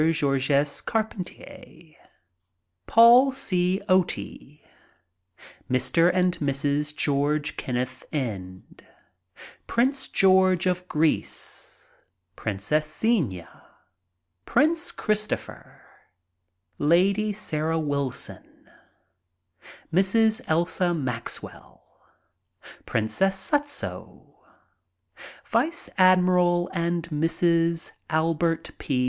[0.09, 1.93] Georges Carpentier,
[2.87, 3.79] Paul C.
[3.87, 4.61] Otey,
[5.71, 6.11] Mr.
[6.11, 6.95] arid Mrs.
[6.95, 8.83] George Kenneth End,
[9.67, 11.87] Prince George of Greece,
[12.35, 13.61] Princess Xenia,
[14.47, 15.83] Prince Christopher,
[16.79, 18.67] Lady Sarah Wilson,
[19.93, 20.41] Mrs.
[20.47, 21.83] Elsa Maxwell,
[22.87, 24.33] Princess Sutzo,
[25.45, 27.91] Vice Admiral and Mrs.
[28.09, 28.99] Albert P.